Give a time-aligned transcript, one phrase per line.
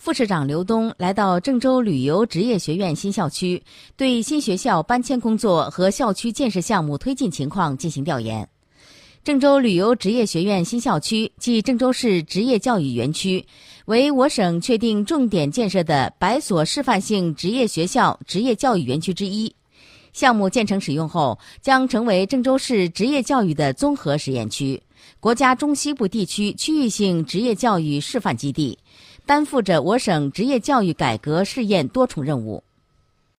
[0.00, 3.62] 副市长刘东来到郑州旅游职业学院新校区，
[3.98, 8.48] 对新学校搬迁工作和校区建设项目推进情况进行调研。
[9.22, 13.44] 郑州旅游职业学院新校区即郑州市职业教育园区，
[13.84, 19.54] 为我省确定重点建设的百所示范性职业学校职业教育园区之一。
[20.14, 24.82] 项目建成使用后，将成为郑州市职业教育的综合实验区，
[25.18, 28.78] 国家中西部地区区域性职业教育示范基地。
[29.30, 32.64] 担负着我省职业教育改革试验多重任务。